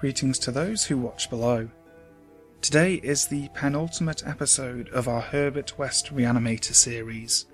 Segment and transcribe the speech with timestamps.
[0.00, 1.68] Greetings to those who watch below.
[2.60, 7.46] Today is the penultimate episode of our Herbert West Reanimator series.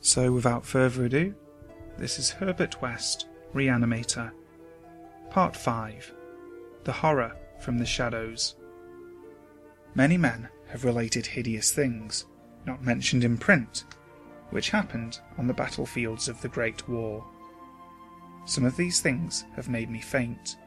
[0.00, 1.34] So, without further ado,
[1.96, 4.30] this is Herbert West Reanimator,
[5.30, 6.12] Part 5
[6.84, 8.56] The Horror from the Shadows.
[9.94, 12.26] Many men have related hideous things,
[12.66, 13.84] not mentioned in print,
[14.50, 17.24] which happened on the battlefields of the Great War.
[18.44, 20.58] Some of these things have made me faint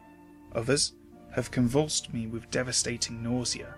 [0.53, 0.93] Others
[1.31, 3.75] have convulsed me with devastating nausea,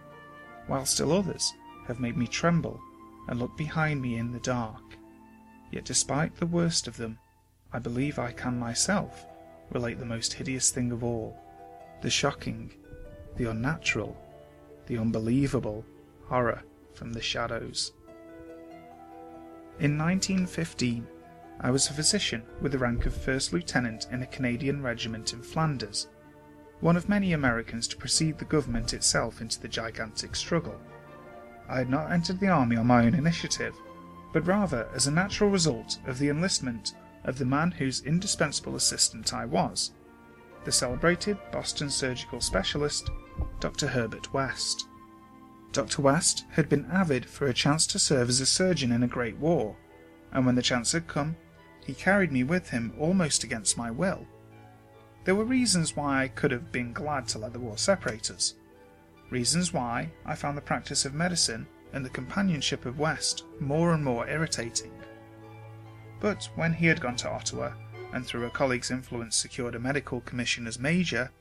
[0.68, 1.54] while still others
[1.88, 2.80] have made me tremble
[3.28, 4.84] and look behind me in the dark.
[5.72, 7.20] Yet despite the worst of them,
[7.74, 9.26] I believe I can myself
[9.72, 11.38] relate the most hideous thing of all,
[12.02, 12.72] the shocking,
[13.36, 14.18] the unnatural,
[14.88, 15.86] the unbelievable
[16.26, 16.64] horror
[16.94, 17.92] from the shadows.
[19.80, 21.08] In 1915,
[21.62, 25.42] I was a physician with the rank of first lieutenant in a Canadian regiment in
[25.42, 26.08] Flanders
[26.82, 30.80] one of many Americans to precede the government itself into the gigantic struggle.
[31.68, 33.76] I had not entered the army on my own initiative,
[34.32, 36.94] but rather as a natural result of the enlistment
[37.26, 39.92] of the man whose indispensable assistant I was,
[40.64, 43.10] the celebrated Boston surgical specialist,
[43.60, 43.88] Dr.
[43.88, 44.88] Herbert West.
[45.72, 46.02] Dr.
[46.02, 49.38] West had been avid for a chance to serve as a surgeon in a great
[49.38, 49.76] war,
[50.32, 51.36] and when the chance had come,
[51.86, 54.26] he carried me with him almost against my will.
[55.26, 58.56] There were reasons why I could have been glad to let the war separate us.
[59.30, 64.04] Reasons why I found the practice of medicine and the companionship of West more and
[64.04, 64.92] more irritating.
[66.20, 67.74] But when he had gone to Ottawa,
[68.12, 71.32] and through a colleague's influence secured a medical commission as major,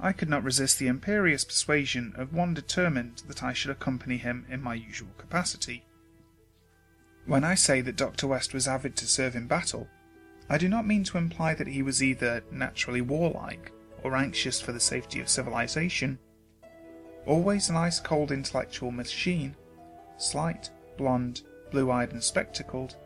[0.00, 4.46] I could not resist the imperious persuasion of one determined that I should accompany him
[4.48, 5.84] in my usual capacity.
[7.26, 8.26] When I say that Dr.
[8.26, 9.88] West was avid to serve in battle,
[10.50, 14.72] I do not mean to imply that he was either naturally warlike or anxious for
[14.72, 16.18] the safety of civilization.
[17.26, 19.54] Always an ice cold intellectual machine,
[20.16, 22.96] slight, blonde, blue eyed, and spectacled,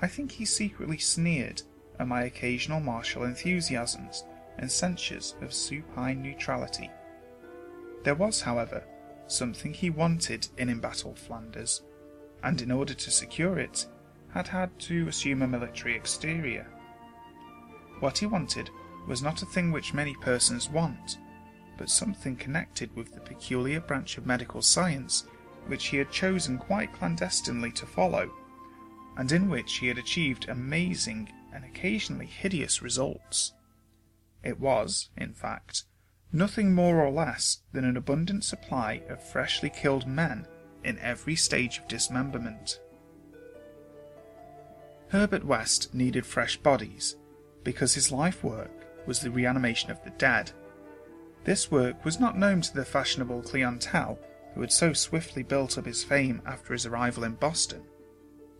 [0.00, 1.62] I think he secretly sneered
[2.00, 4.24] at my occasional martial enthusiasms
[4.58, 6.90] and censures of supine neutrality.
[8.02, 8.82] There was, however,
[9.28, 11.82] something he wanted in embattled Flanders,
[12.42, 13.86] and in order to secure it,
[14.32, 16.66] had had to assume a military exterior.
[18.00, 18.70] What he wanted
[19.06, 21.18] was not a thing which many persons want,
[21.76, 25.24] but something connected with the peculiar branch of medical science
[25.66, 28.30] which he had chosen quite clandestinely to follow,
[29.16, 33.52] and in which he had achieved amazing and occasionally hideous results.
[34.42, 35.84] It was, in fact,
[36.32, 40.46] nothing more or less than an abundant supply of freshly killed men
[40.82, 42.80] in every stage of dismemberment.
[45.12, 47.16] Herbert West needed fresh bodies,
[47.64, 50.50] because his life work was the reanimation of the dead.
[51.44, 54.18] This work was not known to the fashionable clientele
[54.54, 57.82] who had so swiftly built up his fame after his arrival in Boston,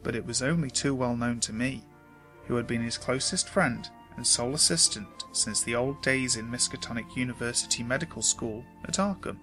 [0.03, 1.87] but it was only too well known to me,
[2.45, 7.17] who had been his closest friend and sole assistant since the old days in Miskatonic
[7.17, 9.39] University Medical School at Arkham.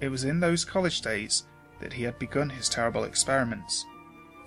[0.00, 1.48] It was in those college days
[1.80, 3.84] that he had begun his terrible experiments,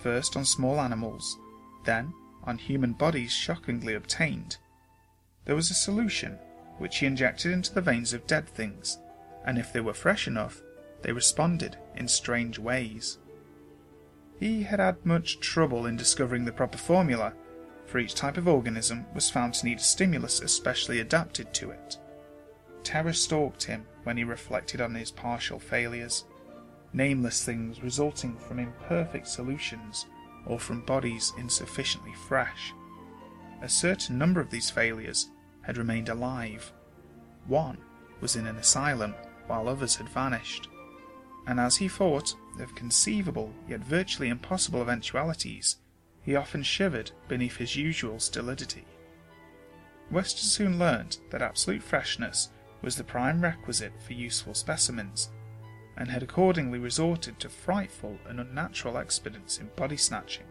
[0.02, 1.38] first on small animals,
[1.86, 2.14] then
[2.44, 4.58] on human bodies shockingly obtained.
[5.46, 6.38] There was a solution
[6.78, 8.98] which he injected into the veins of dead things,
[9.46, 10.62] and if they were fresh enough,
[11.02, 13.18] they responded in strange ways.
[14.40, 17.34] He had had much trouble in discovering the proper formula,
[17.86, 21.98] for each type of organism was found to need a stimulus especially adapted to it.
[22.84, 26.26] Terror stalked him when he reflected on his partial failures,
[26.94, 30.06] nameless things resulting from imperfect solutions
[30.46, 32.74] or from bodies insufficiently fresh.
[33.62, 35.30] A certain number of these failures
[35.62, 36.72] had remained alive.
[37.48, 37.78] One
[38.20, 39.14] was in an asylum,
[39.48, 40.70] while others had vanished.
[41.48, 45.78] And as he thought of conceivable yet virtually impossible eventualities,
[46.24, 48.86] he often shivered beneath his usual stolidity.
[50.12, 52.50] Weston soon learnt that absolute freshness
[52.82, 55.30] was the prime requisite for useful specimens,
[56.02, 60.48] and had accordingly resorted to frightful and unnatural expedients in body snatching.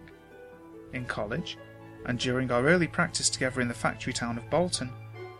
[0.93, 1.59] In college,
[2.07, 4.93] and during our early practice together in the factory town of Bolton,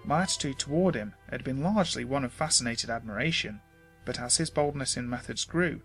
[0.05, 3.61] my attitude toward him had been largely one of fascinated admiration,
[4.05, 5.81] but as his boldness in methods grew,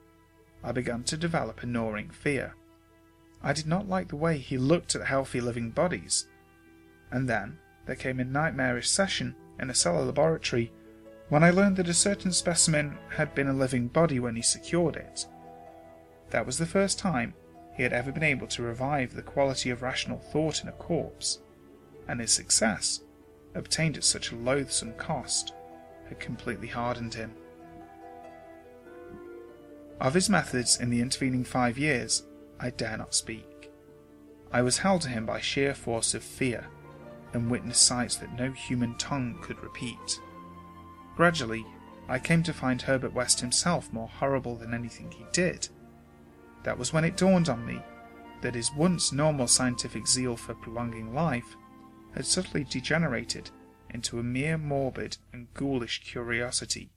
[0.64, 2.56] I began to develop a gnawing fear.
[3.44, 6.28] I did not like the way he looked at healthy living bodies.
[7.12, 10.72] And then there came a nightmarish session in a cellar laboratory
[11.30, 14.96] when I learned that a certain specimen had been a living body when he secured
[14.96, 15.26] it.
[16.30, 17.34] That was the first time
[17.76, 21.40] he had ever been able to revive the quality of rational thought in a corpse,
[22.08, 23.02] and his success,
[23.54, 25.54] obtained at such a loathsome cost,
[26.08, 27.34] had completely hardened him.
[30.00, 32.24] Of his methods in the intervening five years,
[32.60, 33.72] I dare not speak.
[34.52, 36.68] I was held to him by sheer force of fear,
[37.34, 40.20] and witnessed sights that no human tongue could repeat.
[41.16, 41.66] Gradually,
[42.08, 45.68] I came to find Herbert West himself more horrible than anything he did.
[46.64, 47.82] That was when it dawned on me
[48.42, 51.56] that his once normal scientific zeal for prolonging life
[52.14, 53.50] had subtly degenerated
[53.90, 56.92] into a mere morbid and ghoulish curiosity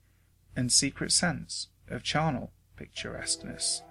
[0.56, 3.82] and secret sense of charnel picturesqueness.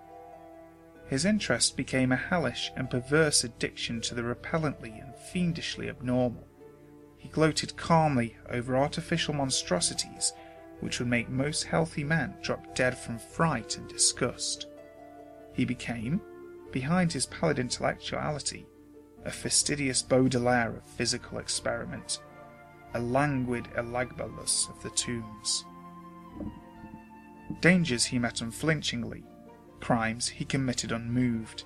[1.08, 6.48] His interest became a hellish and perverse addiction to the repellently and fiendishly abnormal.
[7.18, 10.34] He gloated calmly over artificial monstrosities
[10.80, 14.68] which would make most healthy men drop dead from fright and disgust.
[15.54, 16.22] He became,
[16.72, 18.68] behind his pallid intellectuality,
[19.26, 22.20] a fastidious Baudelaire of physical experiment,
[22.94, 25.66] a languid Elagabalus of the tombs.
[27.60, 29.24] Dangers he met unflinchingly,
[29.80, 31.64] crimes he committed unmoved.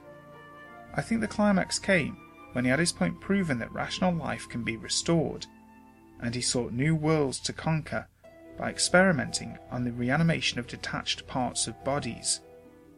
[0.94, 2.18] I think the climax came
[2.54, 5.46] when he had his point proven that rational life can be restored,
[6.22, 8.08] and he sought new worlds to conquer
[8.58, 12.42] by experimenting on the reanimation of detached parts of bodies.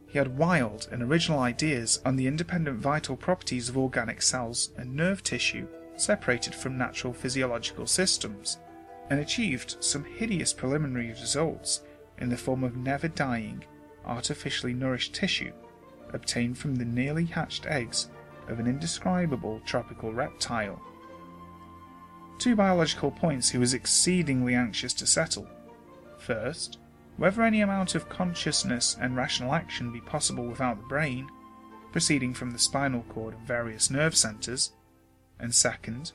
[0.07, 4.95] He had wild and original ideas on the independent vital properties of organic cells and
[4.95, 8.57] nerve tissue separated from natural physiological systems,
[9.09, 11.81] and achieved some hideous preliminary results
[12.17, 13.63] in the form of never dying,
[14.05, 15.51] artificially nourished tissue
[16.13, 18.09] obtained from the nearly hatched eggs
[18.50, 20.81] of an indescribable tropical reptile.
[22.38, 25.48] Two biological points he was exceedingly anxious to settle.
[26.18, 26.80] First,
[27.18, 31.28] whether any amount of consciousness and rational action be possible without the brain,
[31.92, 34.72] proceeding from the spinal cord and various nerve centres,
[35.39, 36.12] and second,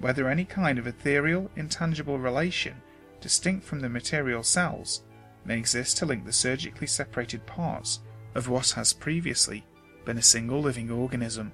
[0.00, 2.74] whether any kind of ethereal, intangible relation,
[3.20, 5.02] distinct from the material cells,
[5.44, 8.00] may exist to link the surgically separated parts
[8.34, 9.64] of what has previously
[10.04, 11.52] been a single living organism.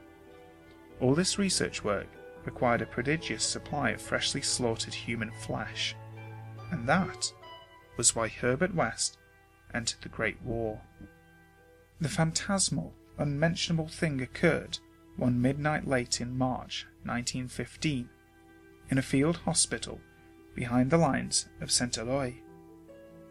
[1.00, 2.06] All this research work
[2.44, 5.96] required a prodigious supply of freshly slaughtered human flesh,
[6.70, 7.32] and that
[7.96, 9.19] was why Herbert West
[9.73, 10.81] entered the Great War.
[12.00, 14.79] The phantasmal, unmentionable thing occurred
[15.17, 18.08] one midnight late in March 1915
[18.91, 20.00] in a field hospital
[20.55, 21.96] behind the lines of St.
[21.99, 22.35] Eloi.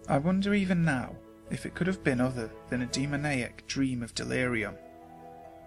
[0.08, 1.16] I wonder even now
[1.50, 4.76] if it could have been other than a demoniac dream of delirium.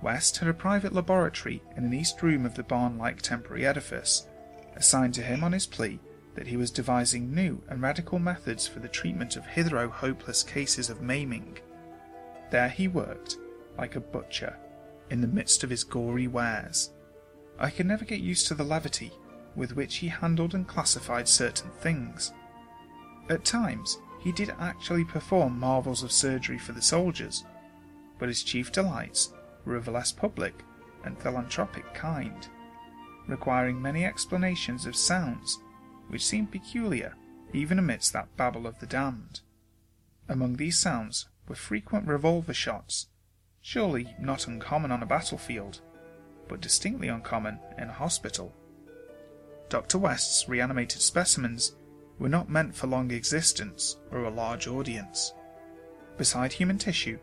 [0.03, 4.29] West had a private laboratory in an east room of the barn like temporary edifice,
[4.77, 5.99] assigned to him on his plea
[6.35, 10.91] that he was devising new and radical methods for the treatment of hitherto hopeless cases
[10.91, 11.59] of maiming.
[12.51, 13.39] There he worked,
[13.79, 14.57] like a butcher,
[15.11, 16.91] in the midst of his gory wares.
[17.59, 19.13] I could never get used to the levity
[19.57, 22.33] with which he handled and classified certain things.
[23.31, 27.45] At times, he did actually perform marvels of surgery for the soldiers,
[28.19, 29.33] but his chief delights
[29.75, 30.63] of a less public
[31.05, 32.49] and philanthropic kind,
[33.27, 35.59] requiring many explanations of sounds
[36.09, 37.15] which seemed peculiar
[37.53, 39.41] even amidst that babel of the damned.
[40.29, 43.07] Among these sounds were frequent revolver shots,
[43.61, 45.81] surely not uncommon on a battlefield,
[46.49, 48.55] but distinctly uncommon in a hospital.
[49.69, 49.99] Dr.
[49.99, 51.75] West's reanimated specimens
[52.19, 55.33] were not meant for long existence or a large audience.
[56.17, 57.19] Beside human tissue,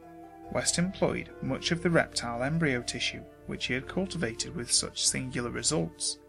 [0.53, 5.50] West employed much of the reptile embryo tissue which he had cultivated with such singular
[5.50, 6.19] results.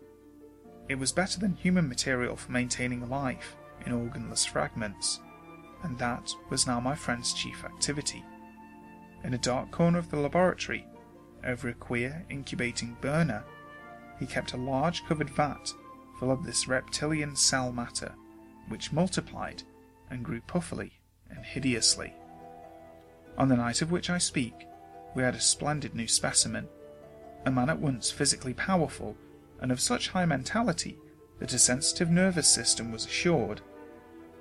[0.89, 3.55] It was better than human material for maintaining life
[3.85, 5.21] in organless fragments,
[5.83, 8.25] and that was now my friend's chief activity.
[9.25, 10.87] In a dark corner of the laboratory,
[11.45, 13.45] over a queer incubating burner,
[14.19, 15.73] he kept a large covered vat
[16.19, 18.15] full of this reptilian cell matter
[18.69, 19.63] which multiplied
[20.11, 20.93] and grew puffily
[21.31, 22.15] and hideously.
[23.37, 24.67] On the night of which I speak,
[25.15, 26.69] we had a splendid new specimen,
[27.45, 29.17] a man at once physically powerful
[29.61, 30.99] and of such high mentality
[31.39, 33.61] that a sensitive nervous system was assured.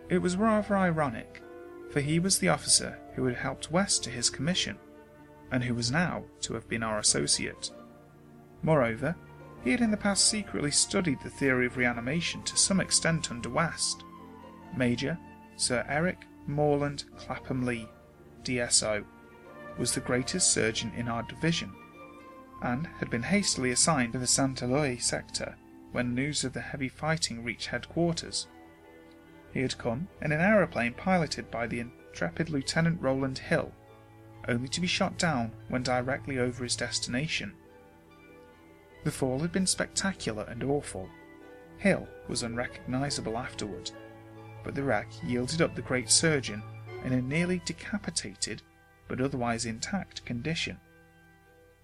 [0.09, 1.41] It was rather ironic,
[1.91, 4.77] for he was the officer who had helped West to his commission,
[5.51, 7.71] and who was now to have been our associate.
[8.61, 9.15] Moreover,
[9.63, 13.49] he had in the past secretly studied the theory of reanimation to some extent under
[13.49, 14.03] West.
[14.75, 15.17] Major
[15.55, 17.87] Sir Eric Morland Clapham Lee,
[18.43, 19.05] DSO,
[19.77, 21.71] was the greatest surgeon in our division,
[22.61, 24.61] and had been hastily assigned to the St.
[24.61, 25.55] Eloi sector
[25.91, 28.47] when news of the heavy fighting reached headquarters.
[29.53, 33.71] He had come in an aeroplane piloted by the intrepid Lieutenant Ronald Hill,
[34.47, 37.53] only to be shot down when directly over his destination.
[39.03, 41.09] The fall had been spectacular and awful.
[41.77, 43.91] Hill was unrecognizable afterward,
[44.63, 46.63] but the wreck yielded up the great surgeon
[47.03, 48.61] in a nearly decapitated
[49.07, 50.77] but otherwise intact condition.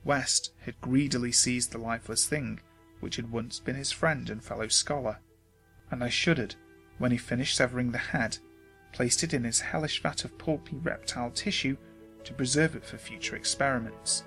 [0.03, 2.59] West had greedily seized the lifeless thing
[2.99, 5.19] which had once been his friend and fellow scholar,
[5.91, 6.55] and I shuddered
[6.97, 8.37] when he finished severing the head,
[8.91, 11.77] placed it in his hellish vat of pulpy reptile tissue
[12.23, 14.23] to preserve it for future experiments,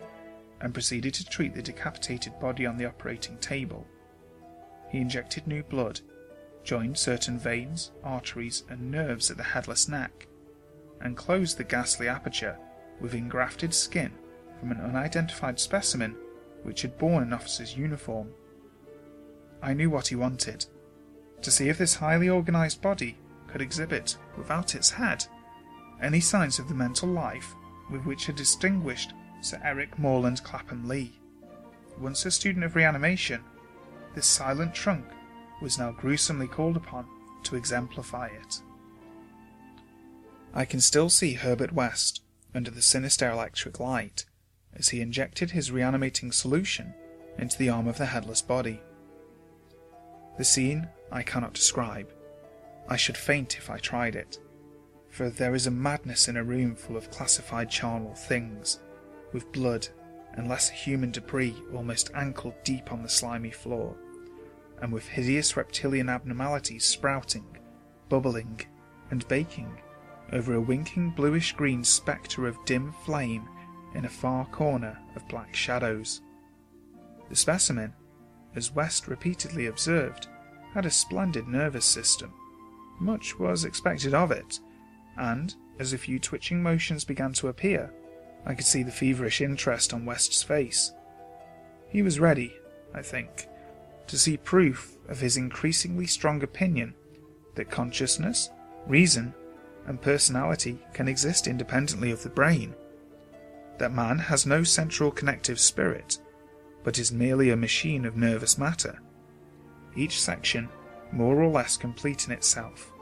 [0.61, 3.87] and proceeded to treat the decapitated body on the operating table.
[4.91, 6.01] He injected new blood,
[6.65, 10.29] joined certain veins, arteries, and nerves at the headless neck,
[11.03, 12.57] and closed the ghastly aperture
[13.01, 14.13] with engrafted skin
[14.59, 16.17] from an unidentified specimen
[16.63, 18.29] which had borne an officer's uniform.
[19.61, 20.67] I knew what he wanted
[21.43, 23.19] to see if this highly organized body
[23.49, 25.27] could exhibit, without its head,
[26.01, 27.55] any signs of the mental life
[27.91, 31.21] with which had distinguished Sir Eric Morland Clapham Lee.
[31.99, 33.43] Once a student of reanimation,
[34.15, 35.05] this silent trunk
[35.61, 37.07] was now gruesomely called upon
[37.43, 38.63] to exemplify it.
[40.55, 42.21] I can still see Herbert West
[42.55, 44.27] under the sinister electric light
[44.75, 46.93] as he injected his reanimating solution
[47.39, 48.81] into the arm of the headless body.
[50.37, 52.13] The scene I cannot describe.
[52.87, 54.39] I should faint if I tried it,
[55.09, 58.81] for there is a madness in a room full of classified charnel things,
[59.33, 59.89] with blood
[60.35, 63.97] and lesser human debris almost ankle deep on the slimy floor,
[64.83, 67.57] and with hideous reptilian abnormalities sprouting,
[68.11, 68.61] bubbling,
[69.11, 69.79] and baking
[70.33, 73.49] over a winking bluish green spectre of dim flame
[73.95, 76.23] in a far corner of black shadows.
[77.29, 77.93] The specimen,
[78.55, 80.29] as West repeatedly observed,
[80.73, 82.33] had a splendid nervous system.
[82.99, 84.61] Much was expected of it,
[85.17, 87.93] and, as a few twitching motions began to appear,
[88.47, 90.93] I could see the feverish interest on West's face.
[91.89, 92.55] He was ready,
[92.95, 93.47] I think,
[94.07, 96.95] to see proof of his increasingly strong opinion
[97.55, 98.51] that consciousness,
[98.87, 99.35] reason,
[99.87, 102.75] and personality can exist independently of the brain,
[103.79, 106.19] that man has no central connective spirit,
[106.85, 108.99] but is merely a machine of nervous matter,
[109.97, 110.69] each section
[111.11, 112.93] more or less complete in itself.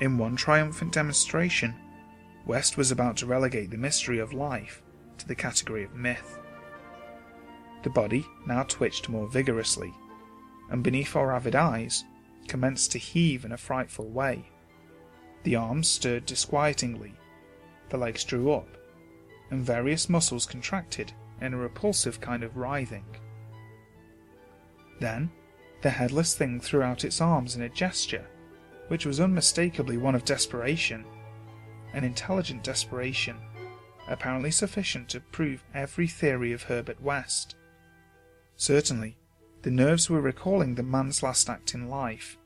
[0.00, 1.74] In one triumphant demonstration,
[2.46, 4.82] West was about to relegate the mystery of life
[5.18, 6.38] to the category of myth.
[7.84, 9.92] The body now twitched more vigorously,
[10.70, 12.04] and beneath our avid eyes
[12.48, 14.50] commenced to heave in a frightful way.
[15.44, 17.14] The arms stirred disquietingly,
[17.90, 18.68] the legs drew up,
[19.50, 23.04] and various muscles contracted in a repulsive kind of writhing.
[25.00, 25.30] Then
[25.82, 28.26] the headless thing threw out its arms in a gesture
[28.88, 31.04] which was unmistakably one of desperation,
[31.92, 33.36] an intelligent desperation,
[34.08, 37.54] apparently sufficient to prove every theory of Herbert West.
[38.56, 39.16] Certainly,
[39.62, 42.38] the nerves were recalling the man's last act in life,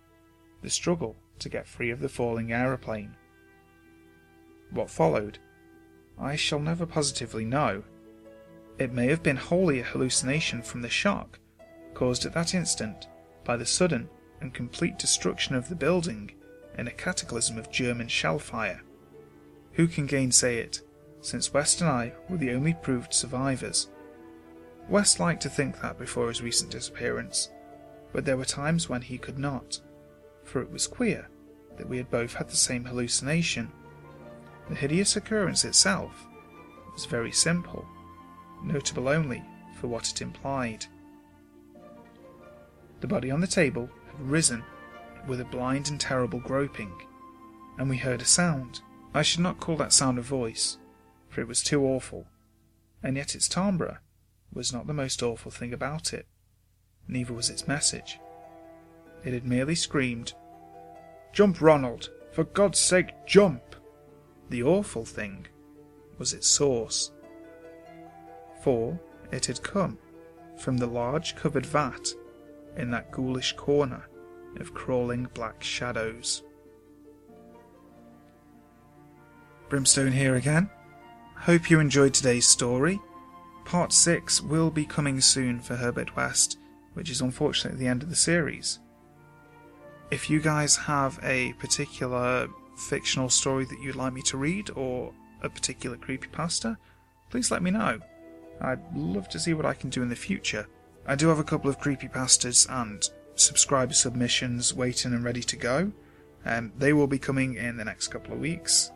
[0.62, 3.16] the struggle to get free of the falling aeroplane.
[4.70, 5.38] What followed,
[6.18, 7.84] I shall never positively know.
[8.78, 11.38] It may have been wholly a hallucination from the shock
[11.94, 13.08] caused at that instant
[13.44, 14.08] by the sudden
[14.40, 16.30] and complete destruction of the building
[16.76, 18.82] in a cataclysm of German shell fire.
[19.72, 20.80] Who can gainsay it,
[21.20, 23.88] since West and I were the only proved survivors?
[24.88, 27.50] West liked to think that before his recent disappearance,
[28.12, 29.80] but there were times when he could not,
[30.48, 31.28] for it was queer
[31.76, 33.70] that we had both had the same hallucination.
[34.68, 36.26] The hideous occurrence itself
[36.92, 37.86] was very simple,
[38.62, 39.44] notable only
[39.78, 40.86] for what it implied.
[43.00, 44.64] The body on the table had risen
[45.28, 46.92] with a blind and terrible groping,
[47.78, 48.80] and we heard a sound.
[49.14, 50.78] I should not call that sound a voice,
[51.28, 52.26] for it was too awful,
[53.02, 54.00] and yet its timbre
[54.52, 56.26] was not the most awful thing about it,
[57.06, 58.18] neither was its message.
[59.24, 60.32] It had merely screamed,
[61.32, 62.10] Jump, Ronald!
[62.32, 63.62] For God's sake, jump!
[64.48, 65.46] The awful thing
[66.18, 67.10] was its source.
[68.62, 68.98] For
[69.30, 69.98] it had come
[70.56, 72.08] from the large covered vat
[72.76, 74.08] in that ghoulish corner
[74.56, 76.42] of crawling black shadows.
[79.68, 80.70] Brimstone here again.
[81.36, 83.00] Hope you enjoyed today's story.
[83.64, 86.58] Part 6 will be coming soon for Herbert West,
[86.94, 88.78] which is unfortunately the end of the series.
[90.10, 95.12] If you guys have a particular fictional story that you'd like me to read or
[95.42, 96.78] a particular creepypasta,
[97.28, 98.00] please let me know.
[98.60, 100.66] I'd love to see what I can do in the future.
[101.06, 103.02] I do have a couple of creepypastas and
[103.34, 105.92] subscriber submissions waiting and ready to go.
[106.46, 108.90] Um, they will be coming in the next couple of weeks.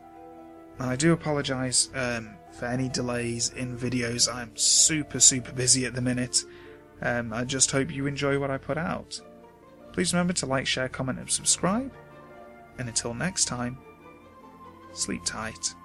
[0.79, 4.33] I do apologise um, for any delays in videos.
[4.33, 6.43] I'm super, super busy at the minute.
[7.03, 9.21] Um, I just hope you enjoy what I put out.
[9.93, 11.91] Please remember to like, share, comment, and subscribe.
[12.77, 13.77] And until next time,
[14.91, 15.75] sleep tight.